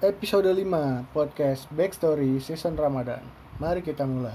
[0.00, 3.20] episode 5 podcast Backstory Season Ramadan.
[3.60, 4.32] Mari kita mulai.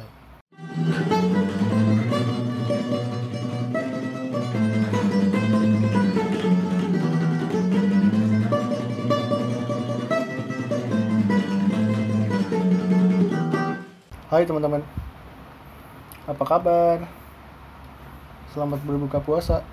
[14.30, 14.86] Hai teman-teman.
[16.30, 17.10] Apa kabar?
[18.54, 19.66] Selamat berbuka puasa.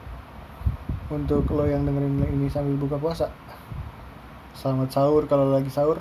[1.12, 3.28] Untuk lo yang dengerin ini sambil buka puasa.
[4.52, 5.96] Selamat sahur kalau lagi sahur.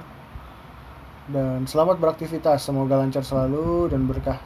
[1.31, 4.43] Dan selamat beraktivitas, semoga lancar selalu dan berkah.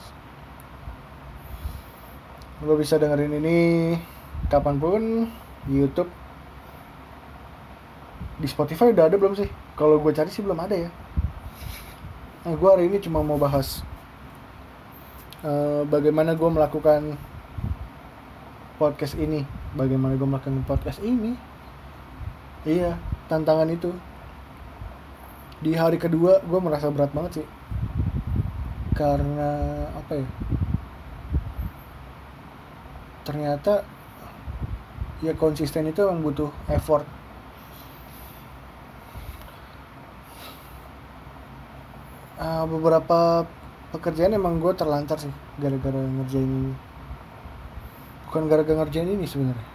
[2.62, 3.58] Lo bisa dengerin ini
[4.46, 5.02] kapan pun
[5.66, 6.10] di YouTube.
[8.38, 9.50] Di Spotify udah ada belum sih?
[9.74, 10.90] Kalau gue cari sih belum ada ya.
[12.46, 13.82] Nah, gue hari ini cuma mau bahas
[15.42, 17.18] uh, bagaimana gue melakukan
[18.78, 19.42] podcast ini,
[19.74, 21.34] bagaimana gue melakukan podcast ini.
[22.70, 22.98] Iya,
[23.28, 23.92] tantangan itu.
[25.64, 27.48] Di hari kedua gue merasa berat banget sih.
[28.96, 29.52] Karena
[29.92, 30.28] apa ya?
[33.26, 33.82] Ternyata
[35.26, 37.08] ya konsisten itu emang butuh effort.
[42.36, 43.48] Uh, beberapa
[43.96, 46.74] pekerjaan emang gue terlantar sih gara-gara ngerjain ini.
[48.28, 49.68] Bukan gara-gara ngerjain ini sebenarnya.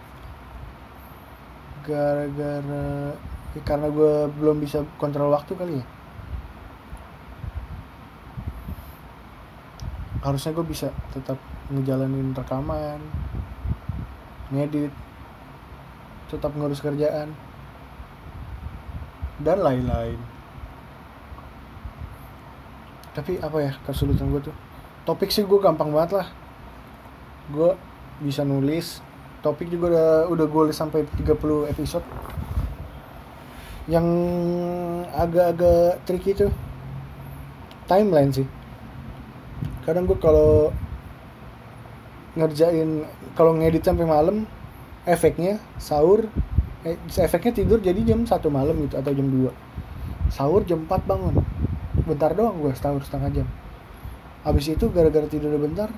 [1.81, 3.17] Gara-gara
[3.51, 5.85] ya karena gue belum bisa kontrol waktu kali ya.
[10.21, 11.35] Harusnya gue bisa tetap
[11.71, 13.01] ngejalanin rekaman
[14.51, 14.91] ngedit
[16.27, 17.35] tetap ngurus kerjaan
[19.43, 20.19] dan lain-lain.
[23.11, 24.55] Tapi apa ya kesulitan gue tuh?
[25.03, 26.27] Topik sih gue gampang banget lah.
[27.51, 27.75] Gue
[28.21, 29.01] bisa nulis
[29.41, 32.05] topik juga udah udah gue sampai 30 episode
[33.91, 34.07] yang
[35.11, 36.51] agak-agak tricky tuh
[37.91, 38.47] timeline sih.
[39.83, 40.71] Kadang gue kalau
[42.39, 43.03] ngerjain
[43.35, 44.47] kalau ngedit sampai malam
[45.03, 46.31] efeknya sahur
[46.87, 49.51] eh, efeknya tidur jadi jam satu malam gitu atau jam 2
[50.31, 51.35] sahur jam 4 bangun.
[52.07, 53.47] Bentar doang gue sahur setengah jam.
[54.47, 55.91] Habis itu gara-gara tidur bentar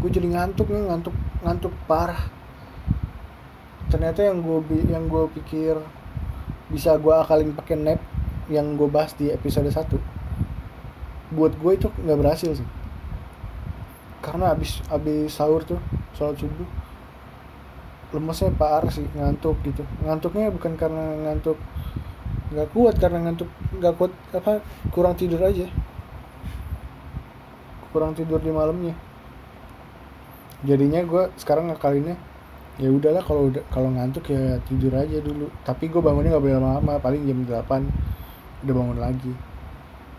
[0.00, 1.12] gue jadi ngantuk nih ngantuk
[1.44, 2.32] ngantuk parah.
[3.92, 5.76] Ternyata yang gue yang gue pikir
[6.74, 8.02] bisa gue akalin pakai nap
[8.50, 9.86] yang gue bahas di episode 1
[11.32, 12.68] buat gue itu nggak berhasil sih.
[14.18, 15.78] Karena abis abis sahur tuh
[16.18, 16.66] sholat subuh
[18.14, 19.86] lemesnya parah sih ngantuk gitu.
[20.02, 21.58] Ngantuknya bukan karena ngantuk
[22.54, 25.66] nggak kuat karena ngantuk nggak kuat apa kurang tidur aja.
[27.94, 28.94] Kurang tidur di malamnya.
[30.66, 32.16] Jadinya gue sekarang ngakalinnya
[32.74, 35.46] ya udahlah kalau udah kalau ngantuk ya tidur aja dulu.
[35.62, 39.32] Tapi gue bangunnya nggak boleh lama-lama paling jam 8 udah bangun lagi.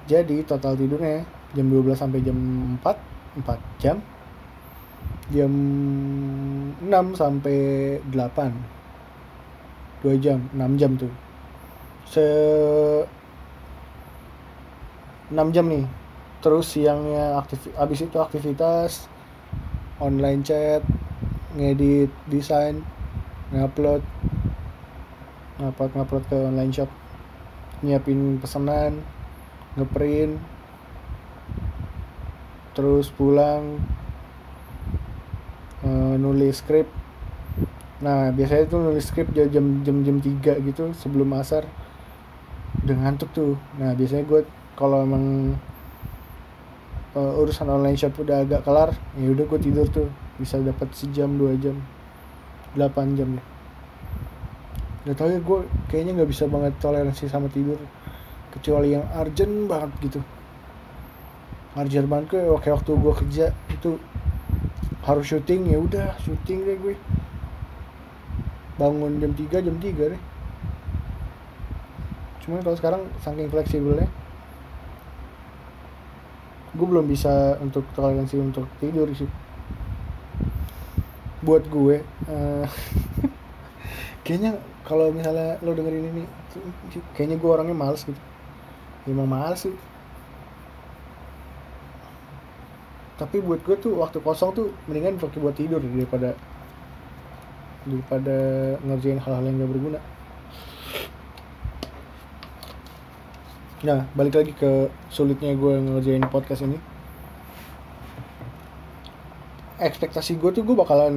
[0.07, 2.37] Jadi total tidurnya jam 12 sampai jam
[2.79, 3.97] 4 4 jam.
[5.33, 5.51] Jam
[6.79, 7.57] 6 sampai
[8.13, 11.11] 8 2 jam 6 jam tuh.
[12.07, 12.23] Se
[15.33, 15.83] 6 jam nih.
[16.39, 19.09] Terus siangnya aktif abis itu aktivitas
[19.97, 20.85] online chat
[21.55, 22.83] ngedit desain
[23.55, 24.03] ngupload
[25.59, 26.91] ngupload ngupload ke online shop.
[27.83, 29.03] Nyiapin pesanan
[29.75, 30.39] ngeprint
[32.75, 33.79] terus pulang
[35.83, 36.91] uh, nulis skrip.
[38.03, 41.63] Nah biasanya tuh nulis skrip jam jam jam tiga gitu sebelum asar.
[42.83, 43.55] Udah ngantuk tuh.
[43.79, 44.43] Nah biasanya gue
[44.75, 45.55] kalau emang
[47.15, 51.31] uh, urusan online shop udah agak kelar ya udah gue tidur tuh bisa dapat sejam
[51.39, 51.79] dua jam
[52.75, 53.43] 8 jam ya
[55.05, 57.77] Gak tau ya gue kayaknya nggak bisa banget toleransi sama tidur.
[58.49, 60.19] Kecuali yang urgent banget gitu.
[61.77, 64.01] Urgent banget gue kayak waktu gue kerja itu
[65.05, 66.97] harus syuting ya udah syuting deh gue.
[68.81, 70.21] Bangun jam 3 jam 3 deh.
[72.41, 74.09] Cuman kalau sekarang saking fleksibelnya
[76.75, 79.29] gue belum bisa untuk toleransi untuk tidur sih
[81.45, 82.65] buat gue uh,
[84.25, 86.23] kayaknya kalau misalnya lo dengerin ini
[87.17, 88.21] kayaknya gue orangnya males gitu.
[89.09, 89.75] Emang males sih.
[93.17, 96.37] Tapi buat gue tuh waktu kosong tuh mendingan pakai buat tidur daripada
[97.85, 98.37] daripada
[98.81, 99.99] ngerjain hal-hal yang gak berguna.
[103.85, 106.94] Nah balik lagi ke sulitnya gue ngerjain podcast ini
[109.79, 111.15] ekspektasi gue tuh gue bakalan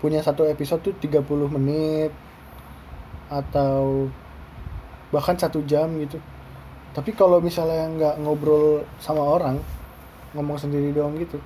[0.00, 1.24] punya satu episode tuh 30
[1.56, 2.12] menit
[3.32, 4.06] atau
[5.12, 6.20] bahkan satu jam gitu.
[6.96, 9.60] Tapi kalau misalnya nggak ngobrol sama orang
[10.32, 11.40] ngomong sendiri doang gitu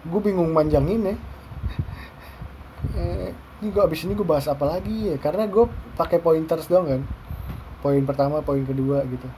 [0.00, 1.16] gue bingung manjangin ya.
[2.96, 3.28] Eh,
[3.60, 5.16] ini gue abis ini gue bahas apa lagi ya?
[5.20, 5.68] Karena gue
[6.00, 7.02] pakai pointers doang kan.
[7.84, 9.28] Poin pertama poin kedua gitu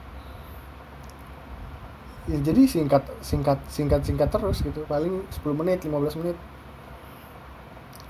[2.23, 4.83] ya jadi singkat singkat singkat singkat terus gitu.
[4.87, 6.37] Paling 10 menit 15 menit.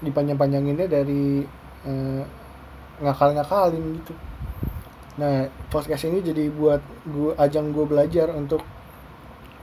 [0.04, 1.42] Dipanjang-panjanginnya dari
[1.88, 2.24] eh,
[3.02, 4.14] ngakal-ngakalin gitu.
[5.18, 8.62] Nah podcast ini jadi buat gue ajang gue belajar untuk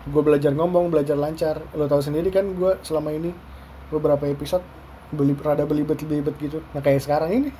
[0.08, 1.62] gue belajar ngomong belajar lancar.
[1.79, 3.31] Lo tau sendiri kan gue selama ini
[3.91, 4.62] beberapa episode
[5.11, 6.62] beli rada belibet belibet gitu.
[6.75, 7.50] Nah kayak sekarang ini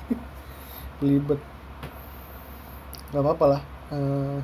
[0.99, 1.39] belibet.
[3.11, 3.61] Nggak apa-apa lah
[3.91, 4.39] uh,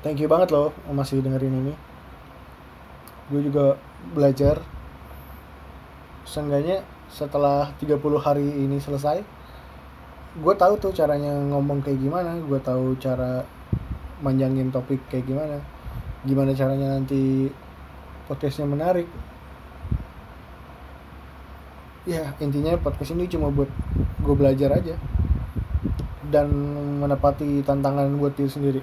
[0.00, 1.74] thank you banget loh masih dengerin ini.
[3.32, 3.78] Gue juga
[4.16, 4.60] belajar.
[6.26, 9.22] Seenggaknya setelah 30 hari ini selesai
[10.36, 13.40] gue tahu tuh caranya ngomong kayak gimana gue tahu cara
[14.20, 15.56] manjangin topik kayak gimana
[16.28, 17.48] gimana caranya nanti
[18.26, 19.06] podcastnya menarik.
[22.06, 23.70] Ya intinya podcast ini cuma buat
[24.22, 24.98] gue belajar aja
[26.30, 26.50] dan
[27.02, 28.82] menepati tantangan buat diri sendiri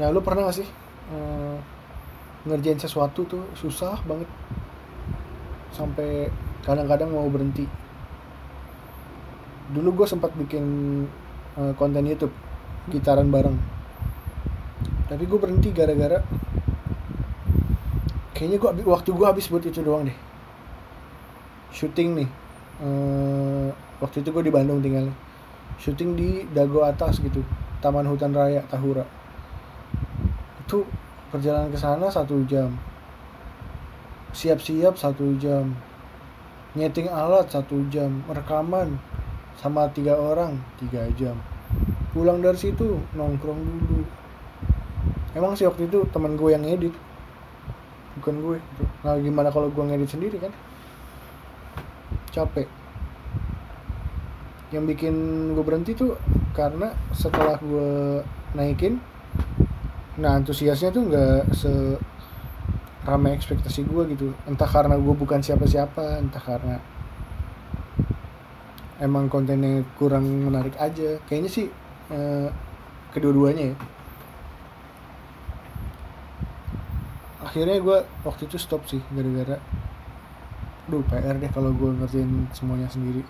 [0.00, 0.68] nah lu pernah gak sih
[1.12, 1.56] hmm,
[2.48, 4.24] ngerjain sesuatu tuh susah banget?
[5.76, 6.32] Sampai
[6.64, 7.68] kadang-kadang mau berhenti.
[9.70, 10.64] Dulu gue sempat bikin
[11.60, 12.32] uh, konten YouTube
[12.88, 13.60] gitaran bareng.
[15.06, 16.24] Tapi gue berhenti gara-gara
[18.32, 20.16] kayaknya gue waktu gue habis buat itu doang deh.
[21.76, 22.28] Syuting nih
[22.80, 23.68] uh,
[24.00, 25.12] waktu itu gue di Bandung tinggal
[25.80, 27.44] syuting di Dago atas gitu
[27.80, 29.04] Taman Hutan Raya Tahura
[30.70, 30.86] itu
[31.34, 32.70] perjalanan ke sana satu jam.
[34.30, 35.74] Siap-siap satu jam.
[36.78, 38.22] Nyeting alat satu jam.
[38.30, 38.94] Rekaman
[39.58, 41.34] sama tiga orang tiga jam.
[42.14, 44.06] Pulang dari situ nongkrong dulu.
[45.34, 46.94] Emang sih waktu itu teman gue yang ngedit.
[48.22, 48.62] Bukan gue.
[49.02, 50.54] Nah gimana kalau gue ngedit sendiri kan?
[52.30, 52.70] Capek.
[54.70, 55.14] Yang bikin
[55.58, 56.14] gue berhenti tuh
[56.54, 58.22] karena setelah gue
[58.54, 59.09] naikin
[60.18, 61.70] nah antusiasnya tuh nggak se
[63.04, 64.26] ramai ekspektasi gue gitu.
[64.44, 66.76] Entah karena gue bukan siapa-siapa entah karena
[69.00, 71.16] emang kontennya kurang menarik aja.
[71.24, 71.66] Kayaknya sih
[72.12, 72.48] eh,
[73.16, 73.76] kedua-duanya ya.
[77.40, 79.58] Akhirnya gue waktu itu stop sih gara-gara
[80.90, 83.24] duh PR deh kalau gue ngerjain semuanya sendiri.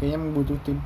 [0.00, 0.80] Kayaknya membutuh tim.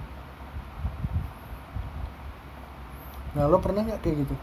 [3.33, 4.37] Nah lo pernah nggak kayak gitu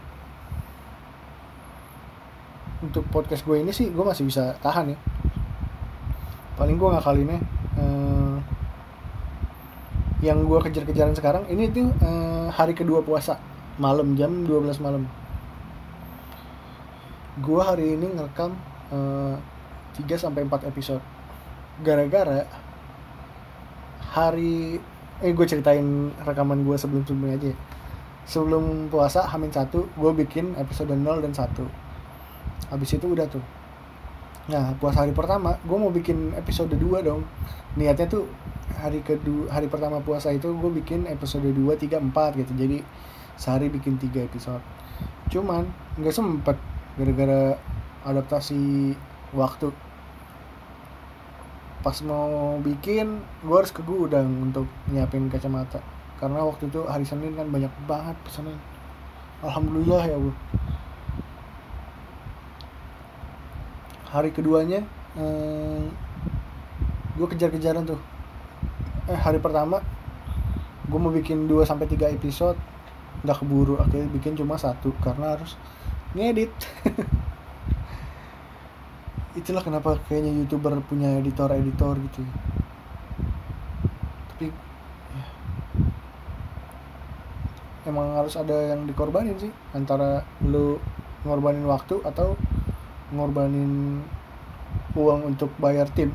[2.80, 4.98] untuk podcast gue ini sih gue masih bisa tahan ya.
[6.56, 7.38] Paling gue ngakalinnya
[7.76, 8.36] eh,
[10.24, 13.36] yang gue kejar-kejaran sekarang ini tuh eh, hari kedua puasa.
[13.80, 15.04] Malam jam 12 malam.
[17.40, 18.52] Gue hari ini ngerekam
[18.92, 19.36] eh,
[20.00, 21.04] 3 sampai 4 episode.
[21.84, 22.44] Gara-gara
[24.10, 24.80] hari
[25.20, 27.52] eh gue ceritain rekaman gue sebelum sebelumnya aja.
[28.24, 31.79] Sebelum puasa hamin satu gue bikin episode 0 dan 1
[32.70, 33.42] habis itu udah tuh.
[34.48, 37.26] Nah puasa hari pertama gue mau bikin episode 2 dong.
[37.74, 38.30] Niatnya tuh
[38.78, 42.52] hari kedua hari pertama puasa itu gue bikin episode 2, 3, 4 gitu.
[42.54, 42.78] Jadi
[43.34, 44.62] sehari bikin 3 episode.
[45.28, 45.66] Cuman
[45.98, 46.56] nggak sempet
[46.96, 47.58] gara-gara
[48.06, 48.94] adaptasi
[49.34, 49.74] waktu.
[51.80, 55.82] Pas mau bikin gue harus ke gudang untuk nyiapin kacamata.
[56.22, 58.58] Karena waktu itu hari Senin kan banyak banget pesanan.
[59.40, 60.30] Alhamdulillah ya bu
[64.10, 64.82] hari keduanya
[65.14, 65.86] eh,
[67.14, 68.00] gue kejar-kejaran tuh.
[69.06, 69.78] Eh hari pertama
[70.90, 72.58] gue mau bikin 2 sampai tiga episode
[73.22, 73.78] nggak keburu.
[73.78, 75.54] Akhirnya bikin cuma satu karena harus
[76.18, 76.50] ngedit.
[79.38, 82.26] Itulah kenapa kayaknya youtuber punya editor editor gitu.
[84.34, 84.50] Tapi
[85.14, 85.24] ya,
[87.86, 90.82] emang harus ada yang dikorbanin sih antara lu
[91.22, 92.34] ngorbanin waktu atau
[93.10, 94.02] ngorbanin
[94.94, 96.14] uang untuk bayar tim.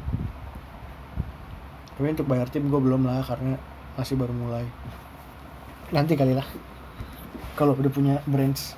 [1.96, 3.56] Tapi untuk bayar tim gue belum lah karena
[3.96, 4.68] masih baru mulai.
[5.96, 6.48] Nanti kali lah
[7.56, 8.76] kalau udah punya brands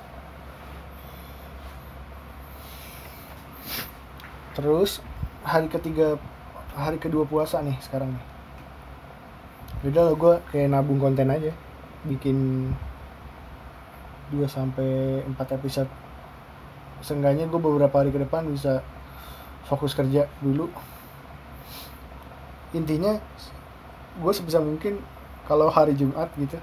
[4.54, 4.98] terus
[5.46, 6.18] hari ketiga
[6.74, 8.24] hari kedua puasa nih sekarang nih.
[9.86, 11.54] Udah lo gue kayak nabung konten aja.
[12.06, 12.70] Bikin
[14.34, 15.90] 2 sampai 4 episode
[17.04, 18.82] seenggaknya gue beberapa hari ke depan bisa
[19.68, 20.68] fokus kerja dulu.
[22.72, 23.16] Intinya
[24.18, 25.00] gue sebisa mungkin
[25.48, 26.58] kalau hari Jumat gitu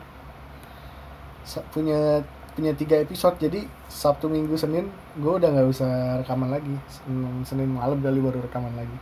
[1.74, 2.26] punya
[2.56, 3.38] punya tiga episode.
[3.38, 4.90] Jadi Sabtu Minggu Senin
[5.20, 6.76] gue udah nggak usah rekaman lagi.
[6.90, 8.98] Senin, Senin malam kali baru rekaman lagi.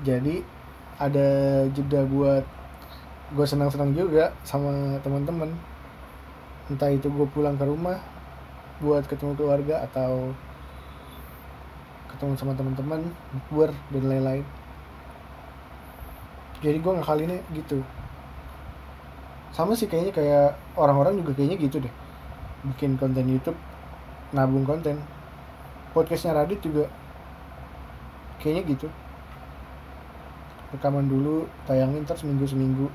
[0.00, 0.40] Jadi
[0.96, 1.28] ada
[1.72, 2.44] jeda buat
[3.30, 5.52] gue senang-senang juga sama teman-teman.
[6.70, 7.98] Entah itu gue pulang ke rumah
[8.80, 10.32] buat ketemu keluarga atau
[12.10, 13.00] ketemu sama teman-teman
[13.32, 14.44] bukber dan lain-lain.
[16.60, 17.80] Jadi gue ngakalinnya gitu.
[19.52, 21.94] Sama sih kayaknya kayak orang-orang juga kayaknya gitu deh.
[22.72, 23.56] Bikin konten YouTube
[24.32, 25.00] nabung konten.
[25.96, 26.88] Podcastnya Radit juga
[28.40, 28.88] kayaknya gitu.
[30.72, 32.88] Rekaman dulu tayangin ntar seminggu seminggu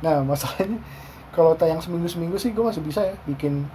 [0.00, 0.80] nah masalahnya
[1.36, 3.68] kalau tayang seminggu seminggu sih gue masih bisa ya bikin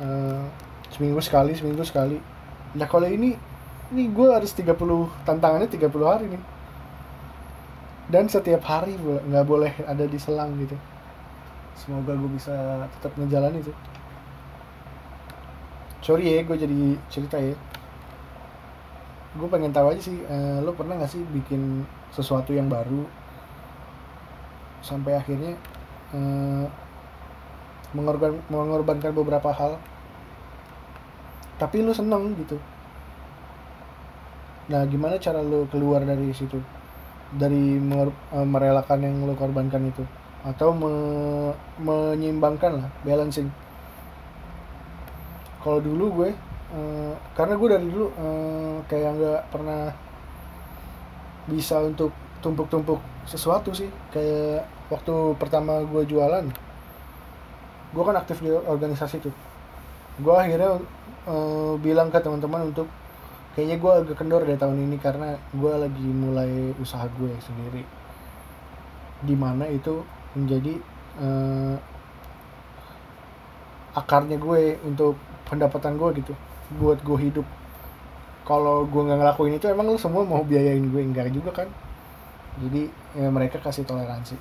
[0.00, 0.42] eh,
[0.90, 2.18] seminggu sekali seminggu sekali.
[2.76, 3.36] Nah kalau ini
[3.90, 4.74] ini gue harus 30
[5.28, 6.42] tantangannya 30 hari nih.
[8.10, 10.74] Dan setiap hari nggak boleh ada di selang gitu.
[11.78, 13.70] Semoga gue bisa tetap ngejalan itu
[16.00, 16.80] sorry ya gue jadi
[17.12, 17.54] cerita ya.
[19.38, 23.06] Gue pengen tahu aja sih eh, lo pernah nggak sih bikin sesuatu yang baru?
[24.82, 25.54] Sampai akhirnya
[26.16, 26.66] eh,
[27.94, 29.78] mengorban mengorbankan beberapa hal
[31.60, 32.56] tapi lo seneng gitu.
[34.72, 36.56] Nah gimana cara lo keluar dari situ?
[37.36, 40.02] Dari eh, merelakan yang lo korbankan itu?
[40.40, 43.52] Atau me- menyeimbangkan lah balancing.
[45.60, 46.30] Kalau dulu gue
[46.72, 49.82] eh, karena gue dari dulu eh, kayak nggak pernah
[51.50, 53.90] bisa untuk tumpuk-tumpuk sesuatu sih.
[54.14, 56.46] Kayak waktu pertama gue jualan
[57.90, 59.34] gue kan aktif di organisasi tuh.
[60.22, 60.78] Gue akhirnya
[61.26, 62.88] eh, bilang ke teman-teman untuk
[63.52, 67.82] kayaknya gue agak kendor deh tahun ini karena gue lagi mulai usaha gue sendiri.
[69.20, 70.00] Di mana itu
[70.38, 70.78] menjadi
[71.20, 71.76] eh,
[73.94, 75.18] akarnya gue untuk
[75.50, 76.32] pendapatan gue gitu
[76.78, 77.46] buat gue hidup.
[78.46, 81.02] Kalau gue nggak ngelakuin itu emang lu semua mau biayain gue?
[81.02, 81.68] Enggak juga kan?
[82.58, 84.34] Jadi ya, mereka kasih toleransi.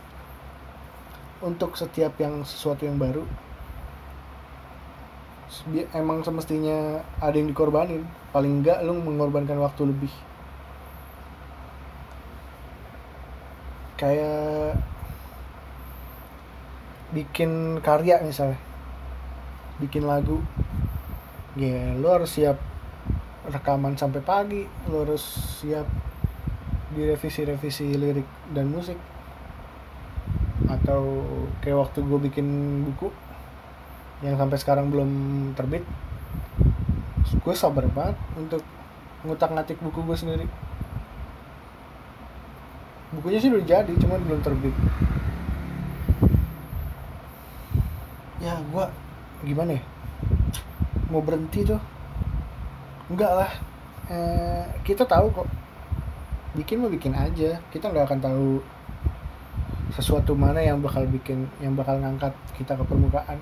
[1.42, 3.24] Untuk setiap yang sesuatu yang baru
[5.98, 8.06] emang semestinya ada yang dikorbanin.
[8.30, 10.14] Paling enggak lu mengorbankan waktu lebih.
[13.98, 14.80] Kayak
[17.12, 18.62] bikin karya misalnya.
[19.82, 20.40] Bikin lagu.
[21.58, 22.62] Ya lu harus siap
[23.50, 24.64] rekaman sampai pagi.
[24.86, 25.26] Lu harus
[25.62, 25.90] siap
[26.94, 28.98] direvisi-revisi lirik dan musik.
[30.70, 31.26] Atau
[31.66, 32.48] kayak waktu gue bikin
[32.86, 33.10] buku
[34.20, 35.10] yang sampai sekarang belum
[35.56, 35.84] terbit
[37.40, 38.62] gue sabar banget untuk
[39.24, 40.46] ngutak ngatik buku gue sendiri.
[43.10, 44.76] Bukunya sih udah jadi cuman belum terbit.
[48.38, 48.86] Ya gue
[49.50, 49.84] gimana ya?
[51.10, 51.82] Mau berhenti tuh?
[53.10, 53.52] Enggak lah.
[54.14, 55.50] Eh, kita tahu kok.
[56.54, 57.58] Bikin mau bikin aja.
[57.74, 58.48] Kita nggak akan tahu
[59.90, 63.42] sesuatu mana yang bakal bikin yang bakal ngangkat kita ke permukaan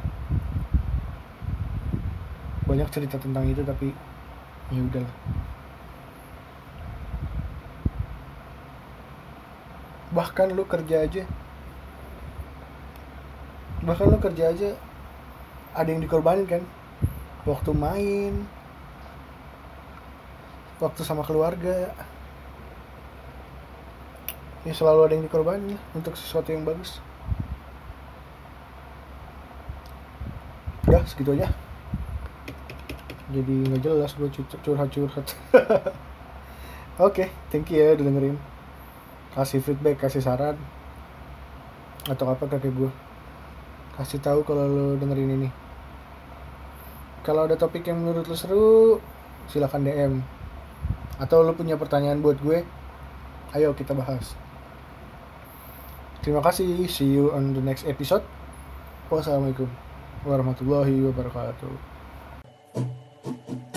[2.78, 3.90] banyak cerita tentang itu tapi
[4.70, 5.16] ya udahlah.
[10.14, 11.26] Bahkan lu kerja aja.
[13.82, 14.70] Bahkan lu kerja aja
[15.74, 16.62] ada yang dikorbanin kan?
[17.50, 18.46] Waktu main
[20.78, 21.98] waktu sama keluarga.
[24.70, 27.02] Ya selalu ada yang dikorbanin untuk sesuatu yang bagus.
[30.86, 31.50] Udah segitu aja
[33.28, 34.32] jadi nggak jelas gue
[34.64, 35.26] curhat curhat
[37.08, 38.38] oke thank you ya udah dengerin.
[39.36, 40.58] Kasih feedback kasih saran
[42.08, 42.92] atau apa kakek gue
[44.00, 45.50] kasih tahu kalau lo dengerin ini.
[47.28, 49.04] Kalau ada topik yang menurut lo seru
[49.52, 50.24] silahkan DM
[51.20, 52.64] atau lo punya pertanyaan buat gue
[53.60, 54.40] ayo kita bahas.
[56.24, 58.24] Terima kasih see you on the next episode.
[59.12, 59.68] Wassalamualaikum
[60.28, 63.77] warahmatullahi wabarakatuh Thank you.